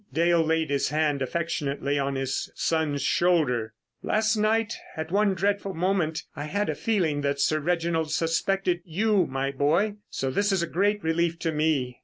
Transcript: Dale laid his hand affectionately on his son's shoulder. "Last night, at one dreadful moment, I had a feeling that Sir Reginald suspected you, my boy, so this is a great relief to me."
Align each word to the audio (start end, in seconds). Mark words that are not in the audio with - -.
Dale 0.11 0.43
laid 0.43 0.71
his 0.71 0.89
hand 0.89 1.21
affectionately 1.21 1.99
on 1.99 2.15
his 2.15 2.51
son's 2.55 3.03
shoulder. 3.03 3.75
"Last 4.01 4.35
night, 4.35 4.73
at 4.97 5.11
one 5.11 5.35
dreadful 5.35 5.75
moment, 5.75 6.23
I 6.35 6.45
had 6.45 6.69
a 6.69 6.73
feeling 6.73 7.21
that 7.21 7.39
Sir 7.39 7.59
Reginald 7.59 8.11
suspected 8.11 8.81
you, 8.83 9.27
my 9.27 9.51
boy, 9.51 9.97
so 10.09 10.31
this 10.31 10.51
is 10.51 10.63
a 10.63 10.67
great 10.67 11.03
relief 11.03 11.37
to 11.41 11.51
me." 11.51 11.99